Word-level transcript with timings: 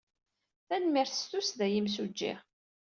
Tanemmirt 0.67 1.13
s 1.19 1.23
tussda, 1.29 1.65
a 1.71 1.73
imsujji. 1.79 2.33